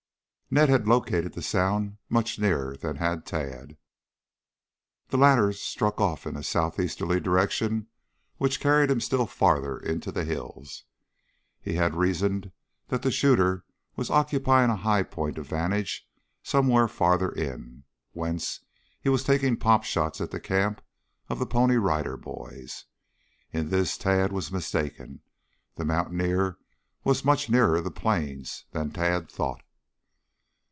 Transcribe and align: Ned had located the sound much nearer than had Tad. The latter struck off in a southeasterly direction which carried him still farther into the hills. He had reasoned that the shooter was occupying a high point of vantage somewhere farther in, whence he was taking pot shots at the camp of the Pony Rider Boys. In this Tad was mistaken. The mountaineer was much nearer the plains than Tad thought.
Ned 0.53 0.67
had 0.67 0.85
located 0.85 1.31
the 1.31 1.41
sound 1.41 1.95
much 2.09 2.37
nearer 2.37 2.75
than 2.75 2.97
had 2.97 3.25
Tad. 3.25 3.77
The 5.07 5.15
latter 5.15 5.53
struck 5.53 6.01
off 6.01 6.27
in 6.27 6.35
a 6.35 6.43
southeasterly 6.43 7.21
direction 7.21 7.87
which 8.35 8.59
carried 8.59 8.91
him 8.91 8.99
still 8.99 9.25
farther 9.27 9.77
into 9.77 10.11
the 10.11 10.25
hills. 10.25 10.83
He 11.61 11.75
had 11.75 11.95
reasoned 11.95 12.51
that 12.89 13.01
the 13.01 13.11
shooter 13.11 13.63
was 13.95 14.09
occupying 14.09 14.69
a 14.69 14.75
high 14.75 15.03
point 15.03 15.37
of 15.37 15.47
vantage 15.47 16.05
somewhere 16.43 16.89
farther 16.89 17.31
in, 17.31 17.85
whence 18.11 18.59
he 18.99 19.07
was 19.07 19.23
taking 19.23 19.55
pot 19.55 19.85
shots 19.85 20.19
at 20.19 20.31
the 20.31 20.39
camp 20.41 20.81
of 21.29 21.39
the 21.39 21.47
Pony 21.47 21.77
Rider 21.77 22.17
Boys. 22.17 22.87
In 23.53 23.69
this 23.69 23.97
Tad 23.97 24.33
was 24.33 24.51
mistaken. 24.51 25.21
The 25.75 25.85
mountaineer 25.85 26.57
was 27.05 27.23
much 27.23 27.49
nearer 27.49 27.79
the 27.79 27.89
plains 27.89 28.65
than 28.71 28.91
Tad 28.91 29.31
thought. 29.31 29.61